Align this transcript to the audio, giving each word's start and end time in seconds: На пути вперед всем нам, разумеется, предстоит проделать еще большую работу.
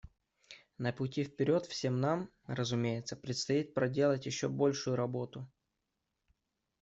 На 0.79 0.91
пути 0.91 1.23
вперед 1.23 1.67
всем 1.67 1.99
нам, 2.01 2.31
разумеется, 2.47 3.15
предстоит 3.15 3.75
проделать 3.75 4.25
еще 4.25 4.49
большую 4.49 4.95
работу. 4.95 5.47